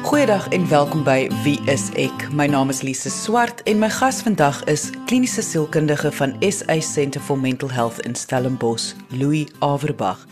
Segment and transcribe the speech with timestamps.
[0.00, 2.22] Goeiedag en welkom by Wie is ek?
[2.32, 7.20] My naam is Lise Swart en my gas vandag is kliniese sielkundige van SA Centre
[7.20, 10.22] for Mental Health in Stellenbosch, Louis Averbag.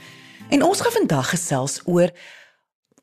[0.48, 2.08] En ons gaan vandag gesels oor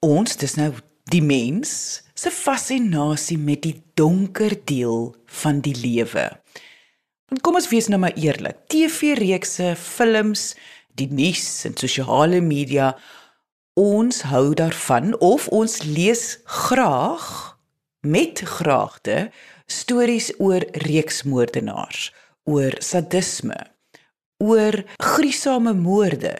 [0.02, 0.72] ons, dis nou
[1.14, 5.12] die mens se fascinasie met die donker deel
[5.44, 6.32] van die lewe.
[7.30, 8.66] En kom ons wees nou maar eerlik.
[8.74, 10.56] TV-reekse, films,
[10.98, 12.96] die nuus en sosiale media
[13.76, 17.26] ons hou daarvan of ons lees graag
[18.08, 19.32] met graagte
[19.68, 22.14] stories oor reeksmoordenaars,
[22.48, 23.58] oor sadisme,
[24.40, 26.38] oor gruisame moorde.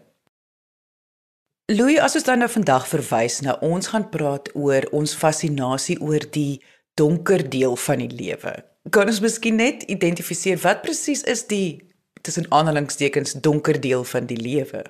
[1.71, 6.19] Louis, as ons dan nou vandag verwys na ons gaan praat oor ons fascinasie oor
[6.35, 6.59] die
[6.99, 8.51] donker deel van die lewe.
[8.91, 11.90] Kan ons miskien net identifiseer wat presies is die
[12.21, 14.83] tussen aanhalingstekens donker deel van die lewe.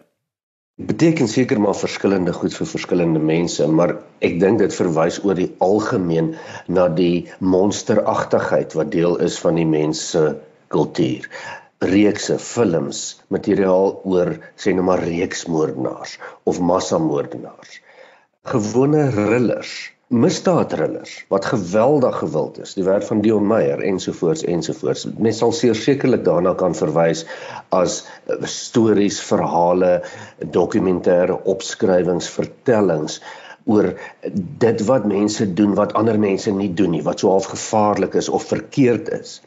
[0.82, 5.52] Beteken seker maar verskillende goed vir verskillende mense, maar ek dink dit verwys oor die
[5.62, 6.32] algemeen
[6.68, 10.24] na die monsteragtigheid wat deel is van die mens se
[10.74, 11.28] kultuur.
[11.86, 16.18] Reekse, films, materiaal oor sê nou maar reeksmoordenaars
[16.50, 17.82] of massamoordenaars.
[18.54, 19.76] Gewone thrillers
[20.12, 25.06] misdaadrillers wat geweldig gewild is, die werk van Dion Meyer ensovoorts ensovoorts.
[25.18, 27.24] Mens sal sekerlik daarna kan verwys
[27.70, 30.02] as eh, stories, verhale,
[30.58, 33.22] dokumentêre opskrywings, vertellings
[33.70, 33.94] oor
[34.66, 38.30] dit wat mense doen wat ander mense nie doen nie, wat so half gevaarlik is
[38.30, 39.40] of verkeerd is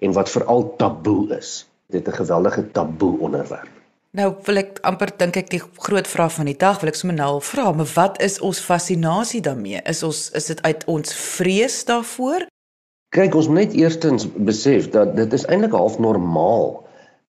[0.00, 1.66] en wat veral taboe is.
[1.88, 3.77] Dit is 'n geweldige taboe onderwerp.
[4.16, 7.16] Nou wil ek amper dink ek die groot vraag van die dag wil ek sommer
[7.18, 9.82] nou al vra, maar wat is ons fascinasie daarmee?
[9.84, 12.46] Is ons is dit uit ons vrees daarvoor?
[13.12, 16.70] Kyk, ons moet net eerstens besef dat dit is eintlik half normaal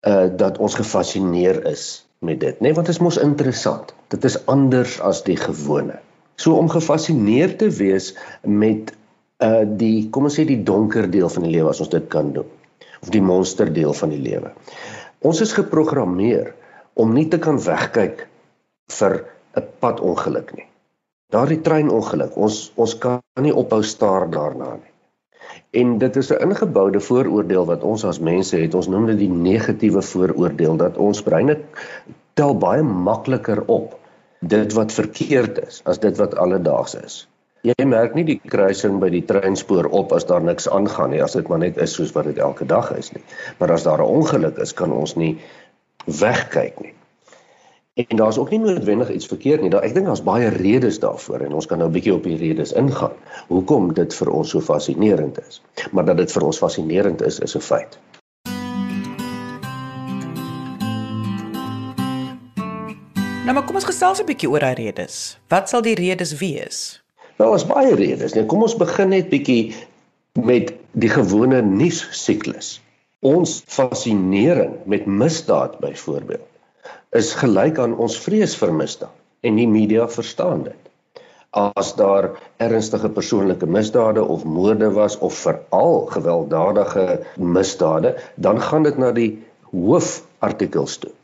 [0.08, 2.68] uh dat ons gefassineer is met dit, né?
[2.68, 3.94] Nee, want dit is mos interessant.
[4.12, 5.98] Dit is anders as die gewone.
[6.36, 8.12] So om gefassineer te wees
[8.44, 8.92] met
[9.40, 12.32] uh die kom ons sê die donker deel van die lewe as ons dit kan
[12.36, 12.56] doen
[13.00, 14.52] of die monster deel van die lewe.
[15.20, 16.52] Ons is geprogrammeer
[16.94, 18.26] om nie te kan wegkyk
[18.98, 19.24] vir
[19.56, 20.68] 'n padongeluk nie.
[21.32, 24.92] Daardie treinongeluk, ons ons kan nie ophou staar daarna nie.
[25.80, 28.74] En dit is 'n ingeboude vooroordeel wat ons as mense het.
[28.74, 31.58] Ons noem dit die negatiewe vooroordeel dat ons breine
[32.34, 33.98] tel baie makliker op
[34.40, 37.28] dit wat verkeerd is as dit wat alledaags is.
[37.68, 41.34] Jy merk nie die kruising by die treinspoor op as daar niks aangaan nie, as
[41.36, 43.20] dit maar net is soos wat dit elke dag is nie.
[43.58, 45.36] Maar as daar 'n ongeluk is, kan ons nie
[46.06, 46.94] wegkyk nie.
[47.98, 49.70] En daar's ook nie noodwendig iets verkeerd nie.
[49.70, 52.36] Daar ek dink daar's baie redes daarvoor en ons kan nou 'n bietjie op die
[52.36, 53.16] redes ingaan.
[53.48, 55.62] Hoekom dit vir ons so fascinerend is.
[55.92, 57.98] Maar dat dit vir ons fascinerend is, is 'n feit.
[63.44, 65.38] Nou maar kom ons gesels 'n bietjie oor daai redes.
[65.48, 67.07] Wat sal die redes wees?
[67.38, 68.34] Nou is baie redes.
[68.34, 69.74] Nee, kom ons begin net bietjie
[70.42, 72.78] met die gewone nuus siklus.
[73.26, 76.46] Ons fascinering met misdaad byvoorbeeld
[77.16, 80.80] is gelyk aan ons vrees vir misdaad en die media verstaan dit.
[81.56, 87.06] As daar ernstige persoonlike misdade of moorde was of veral gewelddadige
[87.40, 89.30] misdade, dan gaan dit na die
[89.72, 91.14] hoofartikels toe.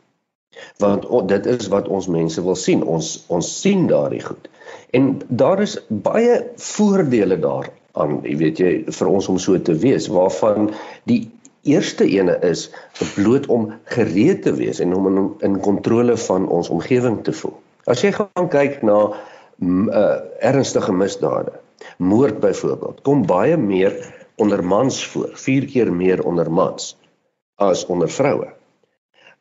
[0.83, 2.83] Want oh, dit is wat ons mense wil sien.
[2.83, 4.49] Ons ons sien daardie goed.
[4.95, 10.07] En daar is baie voordele daaraan, jy weet jy, vir ons om so te wees
[10.11, 10.71] waarvan
[11.09, 11.25] die
[11.65, 12.69] eerste ene is
[13.15, 17.55] bloot om gereed te wees en om in, in kontrole van ons omgewing te voel.
[17.89, 20.03] As jy gaan kyk na uh,
[20.45, 21.57] ernstige misdade,
[21.97, 23.97] moord byvoorbeeld, kom baie meer
[24.41, 26.93] onder mans voor, 4 keer meer onder mans
[27.61, 28.51] as onder vroue.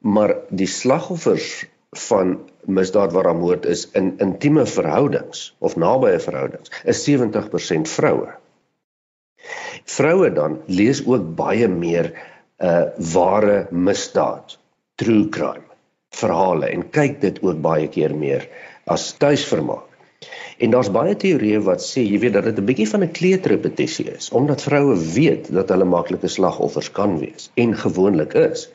[0.04, 1.64] Maar die slagoffers
[2.08, 2.36] van
[2.68, 8.34] misdaad waar daar moord is in intieme verhoudings of nabye verhoudings is 70% vroue
[9.84, 12.12] vroue dan lees ook baie meer
[12.64, 14.56] uh ware misdaad,
[15.00, 15.66] true crime
[16.14, 18.46] verhale en kyk dit ook baie keer meer
[18.86, 19.90] as tuisvermaak.
[20.62, 24.06] En daar's baie teorieë wat sê, jy weet dat dit 'n bietjie van 'n kleuterrepetisie
[24.12, 28.68] is, omdat vroue weet dat hulle maklike slagoffers kan wees en gewoonlik is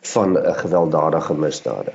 [0.00, 1.92] van 'n gewelddadige misdade.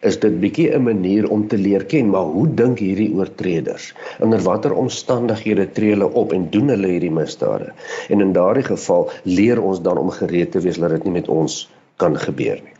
[0.00, 3.94] is dit bietjie 'n manier om te leer ken maar hoe dink hierdie oortreders?
[4.20, 7.72] Onder watter omstandighede tree hulle op en doen hulle hierdie misdade?
[8.08, 11.28] En in daardie geval leer ons dan om gereed te wees dat dit nie met
[11.28, 12.76] ons kan gebeur nie.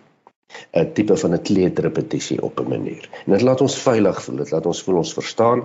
[0.73, 3.09] 'n tipe van 'n kleuterrepetisie op 'n manier.
[3.27, 5.63] En dit laat ons veilig voel dit laat ons voel ons verstaan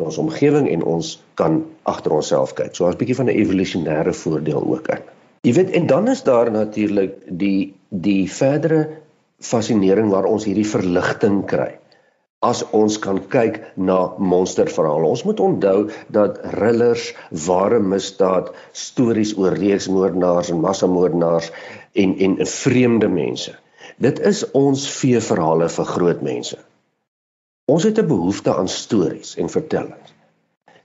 [0.00, 2.74] ons omgewing en ons kan agter onsself kyk.
[2.74, 5.02] So 'n bietjie van 'n evolusionêre voordeel ook in.
[5.42, 8.80] Jy weet en dan is daar natuurlik die die verdere
[9.40, 11.74] fascinering waar ons hierdie verligting kry
[12.40, 15.04] as ons kan kyk na monsterverhale.
[15.04, 17.10] Ons moet onthou dat thrillers,
[17.46, 21.50] ware misdaad, stories oor reeksmoordenaars en massamoordenaars
[22.00, 23.52] en en vreemde mense.
[24.00, 26.56] Dit is ons veeverhale vir groot mense.
[27.68, 30.14] Ons het 'n behoefte aan stories en vertellings.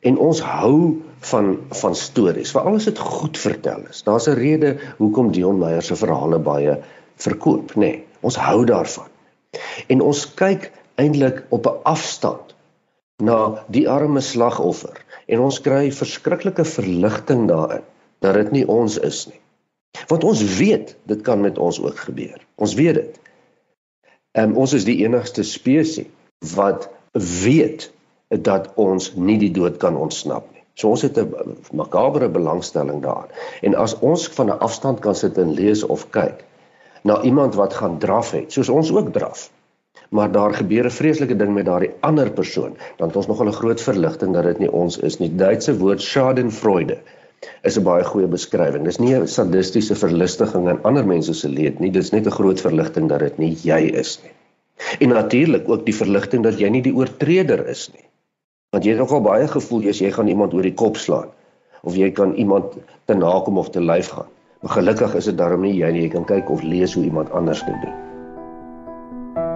[0.05, 0.79] En ons hou
[1.25, 1.47] van
[1.81, 4.03] van stories, veral as dit goed vertel is.
[4.05, 6.77] Daar's 'n rede hoekom Dion Meyer se verhale baie
[7.15, 7.79] verkoop, nê.
[7.79, 8.03] Nee.
[8.21, 9.07] Ons hou daarvan.
[9.87, 12.55] En ons kyk eintlik op 'n afstand
[13.23, 17.83] na die arme slagoffer en ons kry verskriklike verligting daarin
[18.19, 19.39] dat dit nie ons is nie.
[20.07, 22.41] Want ons weet dit kan met ons ook gebeur.
[22.55, 23.19] Ons weet dit.
[24.31, 26.07] Ehm um, ons is die enigste spesies
[26.55, 27.91] wat weet
[28.27, 30.63] dat ons nie die dood kan ontsnap nie.
[30.73, 33.31] So ons het 'n makabere belangstelling daarin.
[33.61, 36.43] En as ons van 'n afstand kan sit en lees of kyk,
[37.03, 39.51] na iemand wat gaan draf het, soos ons ook draf.
[40.09, 43.51] Maar daar gebeur 'n vreeslike ding met daardie ander persoon, dan het ons nog 'n
[43.51, 45.35] groot verligting dat dit nie ons is nie.
[45.35, 46.97] Duitse woord Schadenfreude
[47.61, 48.83] is 'n baie goeie beskrywing.
[48.83, 52.61] Dis nie 'n sadistiese verlustiging aan ander mense se leed nie, dis net 'n groot
[52.61, 54.31] verligting dat dit nie jy is nie.
[54.99, 58.05] En natuurlik ook die verligting dat jy nie die oortreder is nie.
[58.75, 61.29] Want jy het nogal baie gevoel as jy gaan iemand oor die kop slaan
[61.87, 62.73] of jy kan iemand
[63.07, 64.27] te nakom of te lyf gaan.
[64.59, 67.31] Maar gelukkig is dit daarom nie jy nie, jy kan kyk of lees hoe iemand
[67.31, 67.95] anders dit doen.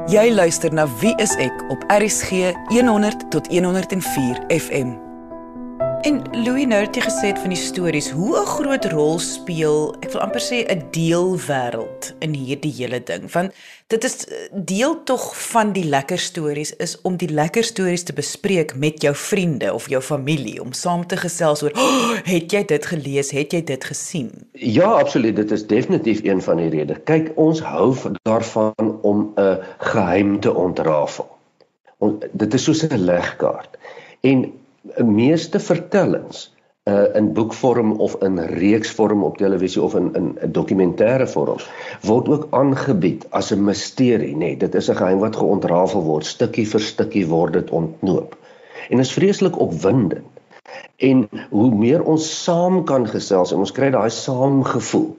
[0.08, 5.09] Jy luister na Wie is ek op RCG 100 tot 104 FM.
[6.02, 10.22] En Louis nou het gesê van die stories hoe 'n groot rol speel, ek wil
[10.22, 13.32] amper sê 'n deelwêreld in hierdie hele ding.
[13.32, 13.52] Want
[13.88, 18.76] dit is deel tog van die lekker stories is om die lekker stories te bespreek
[18.76, 22.86] met jou vriende of jou familie om saam te gesels oor, oh, "Het jy dit
[22.86, 23.32] gelees?
[23.32, 26.98] Het jy dit gesien?" Ja, absoluut, dit is definitief een van die redes.
[27.04, 31.28] Kyk, ons hou daarvan om 'n geheim te ontrafel.
[31.98, 33.78] Ons dit is soos 'n legkaart.
[34.22, 34.59] En
[34.98, 36.50] meeste vertellings
[36.90, 41.62] uh in boekvorm of in reeksvorm op televisie of in in 'n dokumentêre vorm
[42.02, 44.38] word ook aangebied as 'n misterie, nê.
[44.38, 48.38] Nee, dit is 'n geheim wat geontrafel word, stukkie vir stukkie word dit ontknoop.
[48.90, 50.26] En is vreeslik opwindend.
[50.98, 55.18] En hoe meer ons saam kan gesels en ons kry daai saamgevoel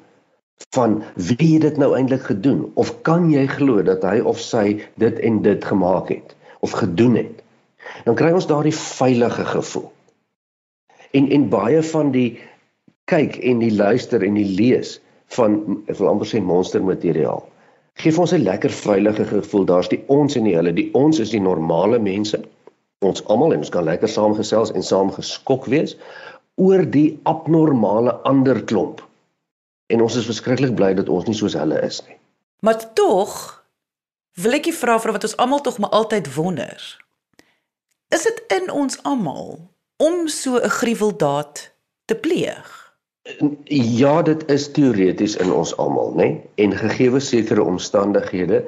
[0.74, 4.80] van wie het dit nou eintlik gedoen of kan jy glo dat hy of sy
[4.94, 7.39] dit en dit gemaak het of gedoen het
[8.04, 9.90] dan kry ons daardie veilige gevoel.
[11.10, 12.38] En en baie van die
[13.10, 15.00] kyk en die luister en die lees
[15.36, 17.50] van ek wil amper sê monstermateriaal
[18.00, 19.64] gee vir ons 'n lekker veilige gevoel.
[19.64, 20.72] Daar's die ons en die hulle.
[20.72, 22.40] Die ons is die normale mense.
[23.04, 25.96] Ons almal en ons kan lekker saamgesels en saam geskok wees
[26.56, 29.00] oor die abnormale ander klomp.
[29.88, 32.16] En ons is verskriklik bly dat ons nie soos hulle is nie.
[32.60, 33.64] Maar tog
[34.36, 36.76] wil ek vra vir wat ons almal tog maar altyd wonder.
[38.10, 39.58] Is dit in ons almal
[40.02, 41.72] om so 'n gruweldaad
[42.04, 42.94] te pleeg?
[43.64, 46.16] Ja, dit is teoreties in ons almal, né?
[46.16, 46.40] Nee?
[46.54, 48.64] En gegeewe sekere omstandighede,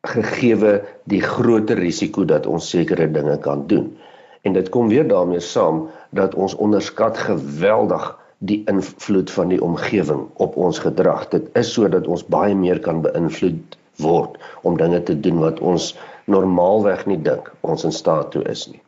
[0.00, 3.98] gegeewe die groter risiko dat ons sekere dinge kan doen.
[4.42, 10.26] En dit kom weer daarmee saam dat ons onderskat geweldig die invloed van die omgewing
[10.34, 11.28] op ons gedrag.
[11.28, 15.98] Dit is sodat ons baie meer kan beïnvloed word om dinge te doen wat ons
[16.30, 18.82] normaalweg nie dink ons in staat toe is nie.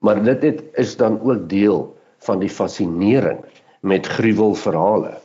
[0.00, 1.82] Maar dit het, is dan ook deel
[2.24, 3.42] van die fascinering
[3.80, 5.18] met gruwelverhale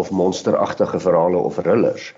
[0.00, 2.10] of monsteragtige verhale of thrillers.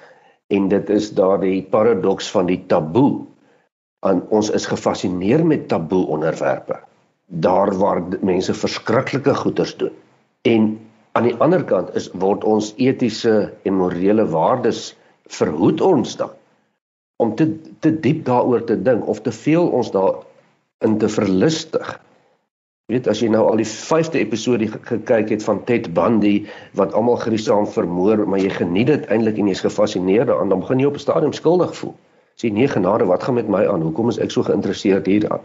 [0.53, 3.23] En dit is daardie paradoks van die taboe.
[4.07, 6.81] Aan ons is gefassineer met taboe onderwerpe.
[7.27, 9.95] Daar waar mense verskriklike goeders doen.
[10.43, 10.79] En
[11.13, 14.93] aan die ander kant is word ons etiese en morele waardes
[15.31, 16.35] verhoed ons dan
[17.23, 17.49] om te
[17.83, 20.23] te diep daaroor te dink of te veel ons daar
[20.87, 21.99] in te verlustig.
[22.91, 26.35] Jy weet as jy nou al die 5de episode gekyk het van Ted Bundy
[26.79, 30.83] wat almal griesaam vermoor, maar jy geniet dit eintlik en jy's gefassineerd daaraan, dan begin
[30.83, 31.95] jy op 'n stadium skuldig voel.
[32.41, 33.83] Sê nee genade, wat gaan met my aan?
[33.83, 35.41] Hoekom is ek so geïnteresseerd hieraan?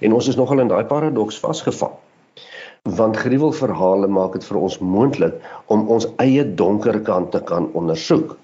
[0.00, 1.92] En ons is nogal in daai paradoks vasgevang.
[2.82, 5.34] Want gruwelverhale maak dit vir ons moontlik
[5.66, 8.36] om ons eie donker kant te kan ondersoek.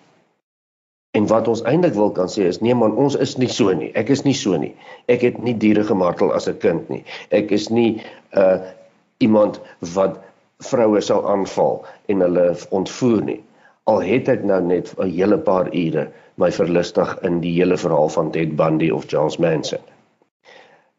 [1.17, 3.89] En wat ons eintlik wil kan sê is nee man, ons is nie so nie.
[3.97, 4.75] Ek is nie so nie.
[5.13, 7.05] Ek het nie diere gemartel as 'n kind nie.
[7.31, 8.03] Ek is nie
[8.37, 8.59] uh
[9.25, 9.61] iemand
[9.97, 10.19] wat
[10.71, 13.41] vroue sou aanval en hulle ontvoer nie.
[13.85, 18.09] Al het ek nou net 'n hele paar ure my verlustig in die hele verhaal
[18.09, 19.81] van Ted Bundy of Charles Manson.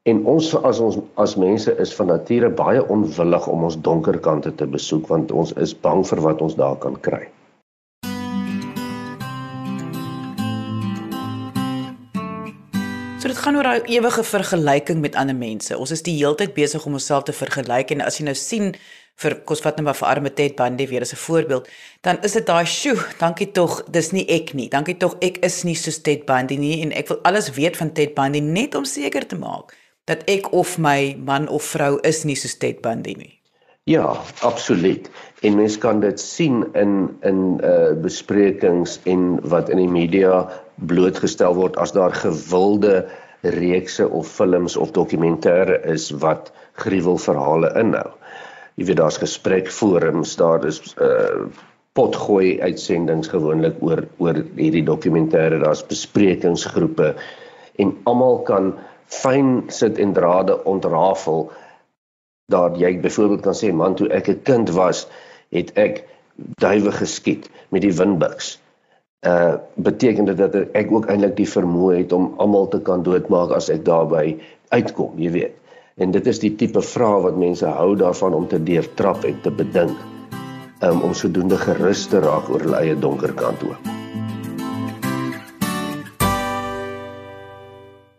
[0.04, 4.56] En ons as ons as mense is van nature baie onwillig om ons donker kante
[4.56, 7.28] te besoek want ons is bang vir wat ons daar kan kry.
[13.28, 15.76] So dit gaan oor daai ewige vergelyking met ander mense.
[15.76, 18.70] Ons is die heeltyd besig om onsself te vergelyk en as jy nou sien
[19.20, 21.68] vir kos vat net maar vir arme Ted Bundy weer as 'n voorbeeld,
[22.08, 24.70] dan is dit daai sjoe, dankie tog, dis nie ek nie.
[24.70, 27.92] Dankie tog ek is nie soos Ted Bundy nie en ek wil alles weet van
[27.92, 32.24] Ted Bundy net om seker te maak dat ek of my man of vrou is
[32.24, 33.40] nie so Ted Bundy nie.
[33.84, 35.10] Ja, absoluut.
[35.46, 41.54] En mens kan dit sien in in uh besprekings en wat in die media blootgestel
[41.54, 43.06] word as daar gewilde
[43.42, 46.50] reekse of films of dokumentêre is wat
[46.82, 48.10] gruwelverhale inhou.
[48.78, 51.46] Jy weet daar's gesprekforums, daar is uh
[51.98, 57.14] potgooi uitsendings gewoonlik oor oor hierdie dokumentêre, daar's besprekingsgroepe
[57.82, 58.74] en almal kan
[59.08, 61.48] fyn sit en drade ontrafel
[62.52, 65.08] daar jy byvoorbeeld kan sê man toe ek 'n kind was
[65.56, 66.04] het ek
[66.62, 68.58] duwe geskiet met die windbuks.
[69.26, 73.52] Uh beteken dit dat ek ook eintlik die vermoë het om almal te kan doodmaak
[73.56, 74.38] as ek daarby
[74.70, 75.56] uitkom, jy weet.
[75.98, 79.52] En dit is die tipe vrae wat mense hou daarvan om te deurtrap en te
[79.52, 79.98] bedink.
[80.86, 83.88] Um, om sodoende gerus te raak oor hulle eie donker kant ook.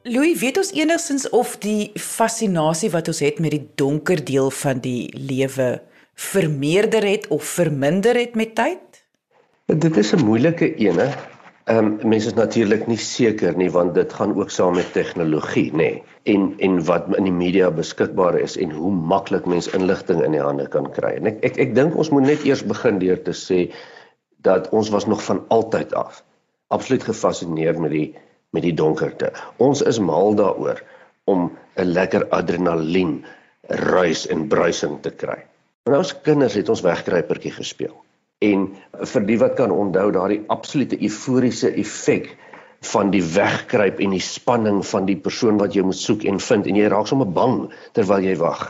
[0.08, 4.80] Louis, weet ons enigstens of die fascinasie wat ons het met die donker deel van
[4.82, 5.76] die lewe
[6.18, 9.04] vermeerder het of verminder het met tyd?
[9.66, 11.08] Dit is 'n moeilike ene.
[11.64, 15.72] Ehm um, mense is natuurlik nie seker nie want dit gaan ook saam met tegnologie,
[15.72, 16.02] nê.
[16.22, 20.40] En en wat in die media beskikbaar is en hoe maklik mense inligting in die
[20.40, 21.12] hande kan kry.
[21.20, 23.60] En ek ek ek dink ons moet net eers begin deur te sê
[24.42, 26.24] dat ons was nog van altyd af
[26.68, 28.14] absoluut gefassineerd met die
[28.50, 29.32] met die donkerte.
[29.56, 30.82] Ons is mal daaroor
[31.24, 33.24] om 'n lekker adrenalien
[33.68, 35.44] ruis en bruising te kry.
[35.86, 37.94] En ons kinders het ons wegkruipertjie gespeel.
[38.44, 38.68] En
[39.12, 42.34] vir die wat kan onthou daardie absolute euforiese effek
[42.92, 46.68] van die wegkruip en die spanning van die persoon wat jy moet soek en vind
[46.70, 47.64] en jy raak sommer bang
[47.98, 48.68] terwyl jy wag.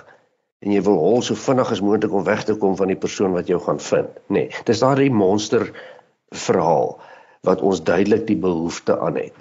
[0.65, 3.37] En jy wil hol so vinnig as moontlik om weg te kom van die persoon
[3.37, 4.17] wat jou gaan vind.
[4.33, 5.69] Nê nee, dis daardie monster
[6.47, 6.97] verhaal
[7.47, 9.37] wat ons duidelik die behoefte aan het.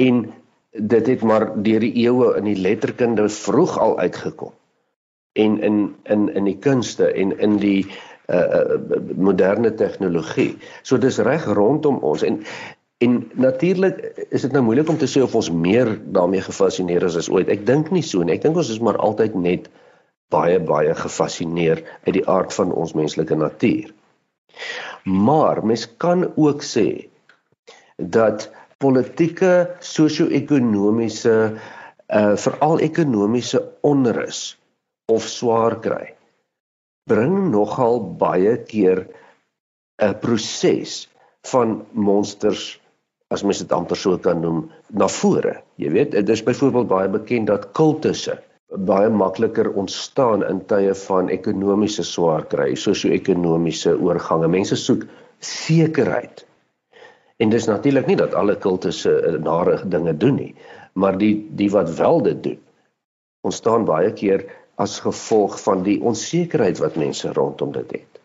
[0.00, 0.24] En
[0.72, 4.54] dit het maar deur die eeue in die letterkunde vroeg al uitgekom
[5.34, 7.86] en in in in die kunste en in die
[8.32, 8.78] uh,
[9.16, 10.54] moderne tegnologie.
[10.82, 12.42] So dis reg rondom ons en
[13.02, 13.98] en natuurlik
[14.30, 17.50] is dit nou moeilik om te sê of ons meer daarmee gefassineer is as ooit.
[17.50, 18.38] Ek dink nie so nie.
[18.38, 19.68] Ek dink ons is maar altyd net
[20.32, 23.90] baie baie gefassineer uit die aard van ons menslike natuur.
[25.04, 27.10] Maar mens kan ook sê
[27.98, 28.48] dat
[28.78, 31.38] politieke, sosio-ekonomiese
[32.14, 34.54] uh veral ekonomiese onrus
[35.12, 36.14] of swaar kry
[37.10, 39.04] bring nogal baie keer
[40.02, 40.94] 'n proses
[41.52, 42.64] van monsters
[43.30, 45.54] as mens dit amper so kan noem na vore.
[45.76, 48.38] Jy weet, dit is byvoorbeeld baie bekend dat kultusse
[48.90, 54.48] baie makliker ontstaan in tye van ekonomiese swaar kry, sosio-ekonomiese oorgange.
[54.48, 55.04] Mense soek
[55.38, 56.44] sekerheid
[57.42, 60.52] En dis natuurlik nie dat alle kultusse uh, nare dinge doen nie,
[60.94, 62.60] maar die die wat wel dit doen,
[63.42, 64.44] ontstaan baie keer
[64.76, 68.20] as gevolg van die onsekerheid wat mense rondom dit het.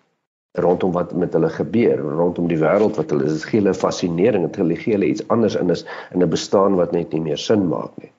[0.57, 4.55] Rondom wat met hulle gebeur, rondom die wêreld wat hulle is gee hulle fascinering, dit
[4.61, 7.67] hulle gee hulle iets anders in is in 'n bestaan wat net nie meer sin
[7.67, 8.11] maak nie.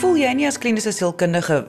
[0.00, 1.64] Voel jy nie as kliniese sielkundige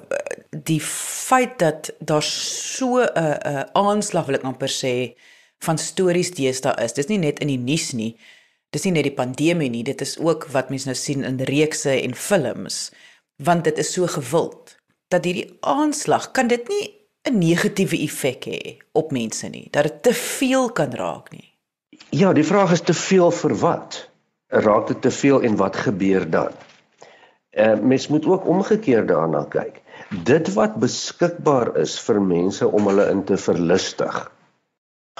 [0.51, 0.81] die
[1.27, 5.15] feit dat daar so 'n uh, 'n uh, aanslag wil ek amper sê
[5.59, 6.93] van stories deesdae is.
[6.93, 8.17] Dis nie net in die nuus nie.
[8.75, 11.93] Dis nie net die pandemie nie, dit is ook wat mense nou sien in reekse
[12.01, 12.87] en films
[13.37, 14.71] want dit is so gewild
[15.13, 16.85] dat hierdie aanslag kan dit nie
[17.29, 18.61] 'n negatiewe effek hê
[18.93, 21.53] op mense nie, dat dit te veel kan raak nie.
[22.09, 24.09] Ja, die vraag is te veel vir wat?
[24.47, 26.51] Raak dit te veel en wat gebeur dan?
[27.49, 32.87] Eh uh, mens moet ook omgekeerd daarna kyk dit wat beskikbaar is vir mense om
[32.89, 34.19] hulle in te verlustig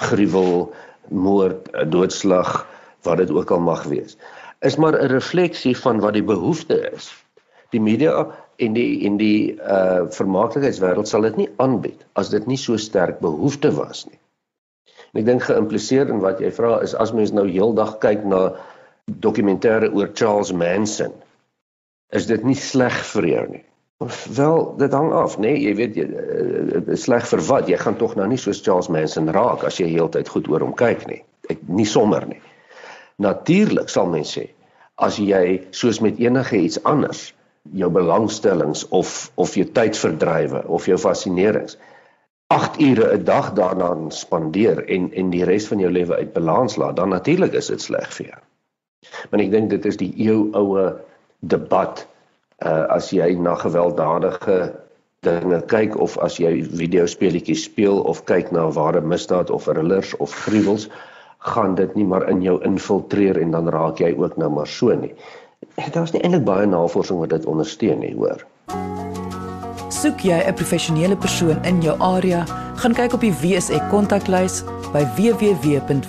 [0.08, 0.70] gruwel
[1.08, 2.62] moord doodslag
[3.08, 4.18] wat dit ook al mag wees
[4.60, 7.10] is maar 'n refleksie van wat die behoefte is
[7.74, 8.26] die media
[8.58, 13.20] en die en die uh vermaaklikheidswêreld sal dit nie aanbied as dit nie so sterk
[13.24, 14.18] behoefte was nie.
[15.12, 18.42] En ek dink geïmpliseer in wat jy vra is as mens nou heeldag kyk na
[19.24, 21.14] dokumentêre oor Charles Manson,
[22.12, 23.64] is dit nie sleg vir jou nie.
[24.36, 25.54] Wel, dit hang af, nê?
[25.54, 27.70] Nee, jy weet jy uh, sleg vir wat?
[27.70, 30.76] Jy gaan tog nou nie soos Charles Manson raak as jy heeltyd goed oor hom
[30.78, 31.22] kyk nie.
[31.50, 32.38] Ek nie sommer nie.
[33.18, 34.48] Natuurlik sal mens sê
[34.98, 37.28] as jy soos met enige iets anders
[37.78, 41.78] jou belangstellings of of jou tydverdrywe of jou fascinerings
[42.48, 46.76] 8 ure 'n dag daaraan spandeer en en die res van jou lewe uit balans
[46.76, 48.40] laat, dan natuurlik is dit sleg vir jou.
[49.30, 50.86] Maar ek dink dit is die eeu oue
[51.40, 52.06] debat
[52.64, 54.74] uh as jy na gewelddadige
[55.20, 60.34] dinge kyk of as jy videospeletjies speel of kyk na ware misdaad of thrillers of
[60.46, 60.88] gruwels
[61.38, 64.94] gaan dit nie maar in jou infiltreer en dan raak jy ook nou maar so
[64.94, 65.14] nie.
[65.92, 68.46] Daar's nie eintlik baie navorsing wat dit ondersteun nie, hoor.
[69.88, 72.44] Soek jy 'n professionele persoon in jou area,
[72.76, 76.06] gaan kyk op die WSE kontaklys by www.wsek.co.za.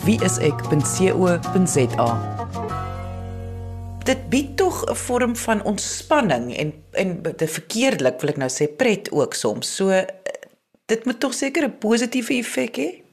[4.03, 8.67] Dit bied tog 'n vorm van ontspanning en en te verkeerdelik wil ek nou sê
[8.75, 9.75] pret ook soms.
[9.75, 10.05] So
[10.86, 13.09] dit moet tog seker 'n positiewe effek hê.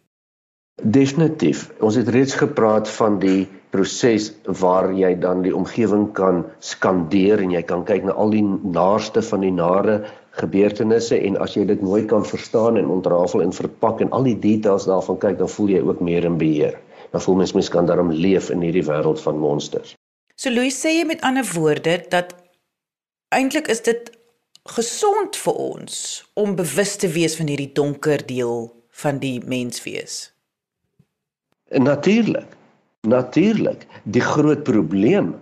[0.82, 1.70] Definitief.
[1.80, 4.28] Ons het reeds gepraat van die proses
[4.60, 9.22] waar jy dan die omgewing kan skandeer en jy kan kyk na al die naaste
[9.24, 10.02] van die nare
[10.36, 14.36] gebeurtenisse en as jy dit mooi kan verstaan en ontrafel en verpak en al die
[14.36, 16.76] details daarvan kyk dan voel jy ook meer in beheer.
[17.10, 19.96] Dan voel mens mens kan daarom leef in hierdie wêreld van monsters.
[20.36, 22.36] So Louis sê jy met ander woorde dat
[23.32, 24.12] eintlik is dit
[24.76, 25.98] gesond vir ons
[26.36, 28.66] om bewus te wees van hierdie donker deel
[29.02, 30.35] van die menswees.
[31.74, 32.56] Natuurlik.
[33.00, 33.86] Natuurlik.
[34.02, 35.34] Die groot probleem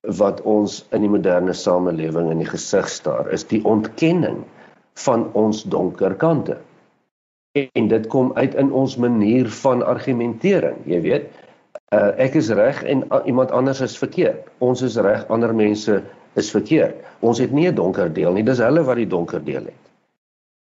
[0.00, 4.44] wat ons in die moderne samelewing in die gesig staar is die ontkenning
[5.02, 6.56] van ons donker kante.
[7.72, 11.26] En dit kom uit in ons manier van argumentering, jy weet.
[11.94, 14.48] Uh, ek is reg en uh, iemand anders is verkeerd.
[14.58, 16.00] Ons is reg, ander mense
[16.36, 16.96] is verkeerd.
[17.20, 19.82] Ons het nie 'n donker deel nie, dis hulle wat die donker deel het.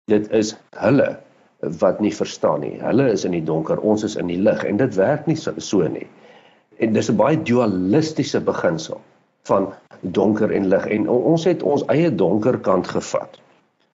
[0.07, 1.17] Dit is hulle
[1.61, 2.79] wat nie verstaan nie.
[2.81, 5.53] Hulle is in die donker, ons is in die lig en dit werk nie so,
[5.61, 6.07] so nie.
[6.81, 9.01] En dis 'n baie dualistiese beginsel
[9.45, 13.39] van donker en lig en ons het ons eie donker kant gevat.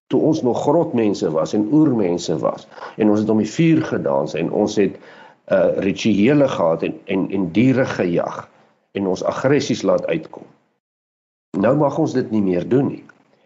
[0.07, 4.33] Toe ons nog grotmense was en oermense was en ons het om die vuur gedans
[4.33, 4.95] en ons het
[5.51, 8.49] uh rituele gehad en en en diere gejag
[8.91, 10.43] en ons aggressies laat uitkom.
[11.57, 13.03] Nou mag ons dit nie meer doen nie.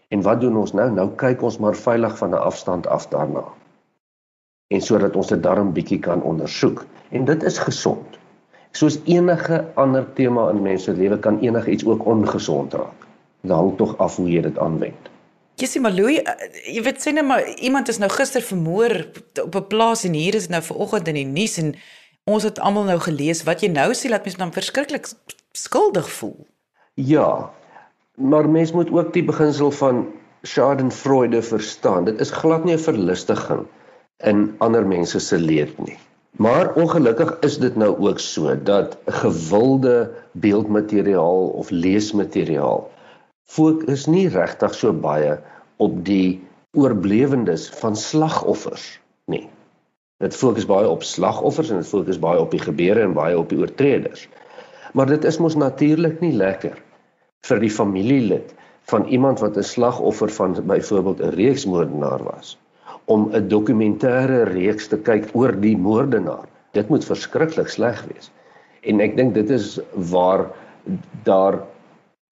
[0.08, 0.90] En wat doen ons nou?
[0.90, 3.44] Nou kyk ons maar veilig van 'n afstand af daarna
[4.72, 6.84] en sodat ons dit darm bietjie kan ondersoek.
[7.12, 8.18] En dit is gesond.
[8.72, 13.08] Soos enige ander tema in mense lewe kan enigiets ook ongesond raak.
[13.44, 15.10] Dit hang tog af hoe jy dit aanwend.
[15.60, 18.94] Jessie Maloui, eh, jy weet sê net maar iemand is nou gister vermoor
[19.42, 21.74] op 'n plaas en hier is nou vanoggend in die nuus en
[22.24, 25.06] ons het almal nou gelees wat jy nou sê laat mense dan verskriklik
[25.52, 26.46] skuldig voel.
[26.94, 27.50] Ja.
[28.14, 30.06] Maar mens moet ook die beginsel van
[30.42, 32.04] Schadenfreude verstaan.
[32.04, 33.66] Dit is glad nie 'n verlustiging
[34.22, 35.98] in ander mense se leed nie.
[36.36, 42.90] Maar ongelukkig is dit nou ook so dat gewilde beeldmateriaal of leesmateriaal
[43.44, 45.36] fokus nie regtig so baie
[45.76, 46.40] op die
[46.72, 49.48] oorblewendes van slagoffers nie.
[50.24, 53.52] Dit fokus baie op slagoffers en dit fokus baie op die gebeure en baie op
[53.52, 54.28] die oortreders.
[54.92, 56.78] Maar dit is mos natuurlik nie lekker
[57.48, 58.54] vir die familielid
[58.88, 62.56] van iemand wat 'n slagoffer van byvoorbeeld 'n reeksmoordenaar was
[63.06, 66.46] om 'n dokumentêre reeks te kyk oor die moordenaar.
[66.72, 68.30] Dit moet verskriklik sleg wees.
[68.82, 70.50] En ek dink dit is waar
[71.24, 71.60] daar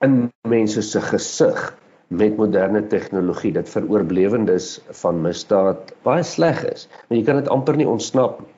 [0.04, 1.76] in mense se gesig
[2.08, 6.88] met moderne tegnologie dit vir oorblewendes van misdaad baie sleg is.
[7.08, 8.54] Want jy kan dit amper nie ontsnap nie.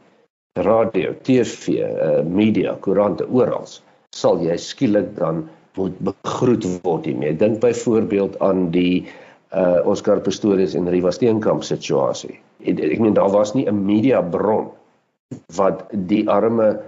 [0.60, 3.64] Radio, TV, uh, media, koerante oral
[4.12, 5.46] sal jy skielik dan
[5.78, 7.32] moet begroet word hiermee.
[7.32, 9.06] Dink byvoorbeeld aan die
[9.52, 12.38] uh Oscar Pistorius en Riva Steenkamp situasie.
[12.64, 14.70] Ek, ek meen daar was nie 'n media bron
[15.56, 16.80] wat die arme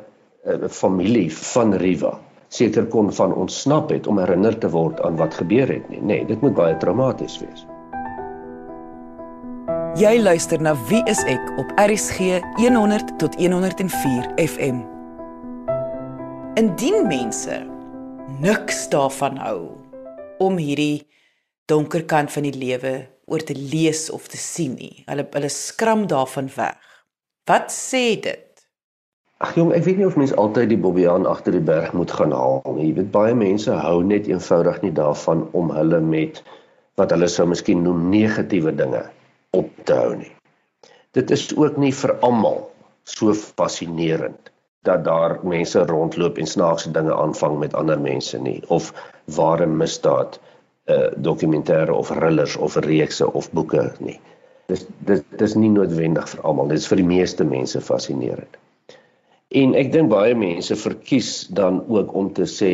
[0.46, 5.34] uh, familie van Riva seker kon van ontsnap het om herinner te word aan wat
[5.34, 6.00] gebeur het nie.
[6.00, 7.66] Nee, dit moet baie traumaties wees.
[9.98, 14.82] Jy luister na Wie is ek op RCG 100 tot 104 FM.
[16.58, 17.60] Indien mense
[18.42, 19.60] niks daarvan hou
[20.38, 21.06] om hierdie
[21.70, 22.94] donker kant van die lewe
[23.30, 25.04] oor te lees of te sien nie.
[25.08, 26.80] Hulle hulle skram daarvan weg.
[27.48, 28.42] Wat sê dit?
[29.44, 32.32] Ag jong, ek weet nie of mense altyd die bobbejaan agter die berg moet gaan
[32.32, 32.90] haal nie.
[32.90, 36.40] Jy weet baie mense hou net eenvoudig nie daarvan om hulle met
[37.00, 39.02] wat hulle sou miskien noem negatiewe dinge
[39.56, 40.30] op te hou nie.
[41.16, 42.62] Dit is ook nie vir almal
[43.08, 44.50] so fascinerend
[44.84, 48.92] dat daar mense rondloop en snaakse dinge aanvang met ander mense nie of
[49.36, 50.38] ware misdaad
[50.92, 54.20] uh dokumentêre of thrillers of reekse of boeke nie.
[54.68, 56.68] Dis dit dis nie noodwendig vir almal.
[56.68, 58.58] Dit is vir die meeste mense fascinerend.
[59.54, 62.70] En ek dink baie mense verkies dan ook om te sê,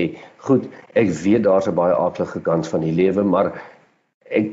[0.46, 0.64] goed,
[0.96, 3.52] ek weet daar's 'n baie aardige kant van die lewe, maar
[4.30, 4.52] ek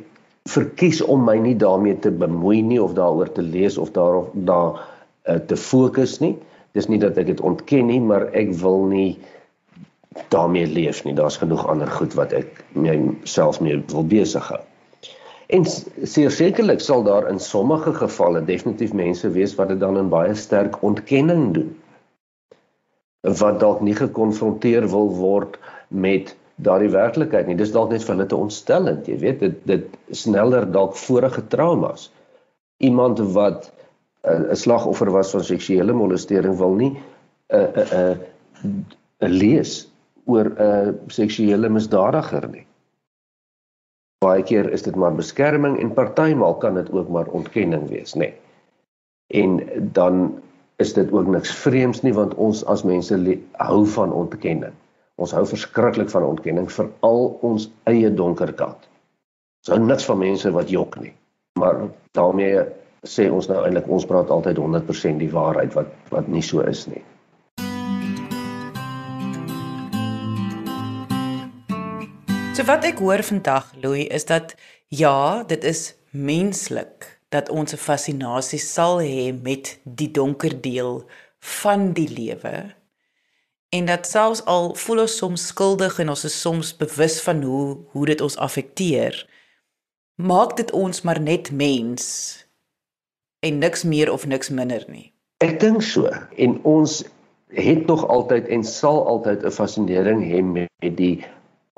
[0.50, 4.28] verkies om my nie daarmee te bemoei nie of daaroor te lees of daar of
[4.34, 4.80] daar
[5.30, 6.36] uh, te fokus nie.
[6.74, 9.18] Dis nie dat ek dit ontken nie, maar ek wil nie
[10.30, 11.14] daarmee leef nie.
[11.14, 14.62] Daar's genoeg ander goed wat ek myself mee wil besig hou.
[15.48, 15.64] En
[16.04, 20.82] sekerlik sal daar in sommige gevalle definitief mense wees wat dit dan in baie sterk
[20.84, 21.76] ontkenning doen
[23.28, 27.58] wat dalk nie gekonfronteer wil word met daardie werklikheid nie.
[27.60, 32.10] Dis dalk net vir hulle te ontstellend, jy weet, dit dit sneller dalk vorige traumas.
[32.84, 33.72] Iemand wat
[34.22, 38.16] eh, 'n uh, slagoffer was van seksuele molestering wil nie 'n uh, 'n uh,
[38.64, 38.86] 'n
[39.20, 39.88] uh, lees
[40.28, 42.66] oor 'n uh, seksuele misdadiger nie.
[44.26, 48.20] Baie keer is dit maar beskerming en partymal kan dit ook maar ontkenning wees, nê.
[48.20, 48.34] Nee.
[49.28, 49.60] En
[49.94, 50.42] dan
[50.78, 53.18] is dit ook niks vreemds nie want ons as mense
[53.52, 54.74] hou van ontkenning.
[55.16, 58.90] Ons hou verskriklik van ontkenning vir al ons eie donker kant.
[59.66, 61.14] Ons hou niks van mense wat jok nie.
[61.60, 61.88] Maar
[62.18, 62.66] daarmee
[63.06, 66.86] sê ons nou eintlik ons praat altyd 100% die waarheid wat wat nie so is
[66.88, 67.02] nie.
[72.58, 74.56] So wat ek hoor vandag Louis is dat
[74.90, 81.06] ja, dit is menslik dat ons 'n fascinasie sal hê met die donker deel
[81.40, 82.74] van die lewe
[83.70, 87.78] en dat selfs al voel ons soms skuldig en ons is soms bewus van hoe
[87.94, 89.30] hoe dit ons affekteer
[90.16, 92.04] maak dit ons maar net mens
[93.40, 95.14] en niks meer of niks minder nie.
[95.46, 97.04] Ek dink so en ons
[97.54, 101.22] het nog altyd en sal altyd 'n fascinering hê met die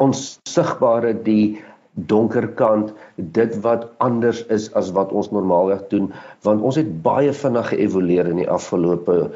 [0.03, 1.59] onsigbare die
[2.07, 2.93] donker kant,
[3.35, 6.07] dit wat anders is as wat ons normaalweg doen,
[6.47, 9.27] want ons het baie vinnig geëvolueer in die afgelope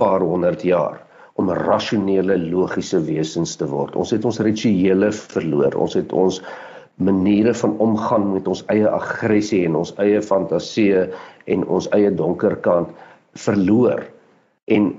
[0.00, 1.02] paar honderd jaar
[1.38, 3.94] om rasionele logiese wesens te word.
[3.94, 5.76] Ons het ons rituele verloor.
[5.78, 6.40] Ons het ons
[6.98, 11.04] maniere van omgang met ons eie aggressie en ons eie fantasieë
[11.54, 12.90] en ons eie donker kant
[13.38, 14.02] verloor.
[14.66, 14.90] En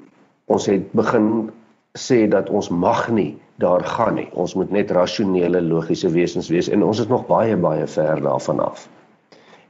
[0.48, 1.50] ons het begin
[1.98, 4.30] sê dat ons mag nie daar gaan nie.
[4.34, 8.60] Ons moet net rasionele, logiese wesens wees en ons is nog baie baie ver daarvan
[8.60, 8.88] af.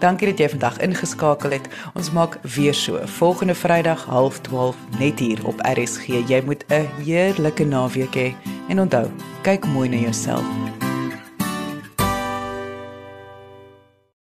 [0.00, 1.68] Dankie dat jy vandag ingeskakel het.
[1.92, 6.24] Ons maak weer so volgende Vrydag 12:30 net hier op RSG.
[6.28, 8.34] Jy moet 'n heerlike naweek hê
[8.68, 9.10] en onthou,
[9.42, 10.85] kyk mooi na jouself.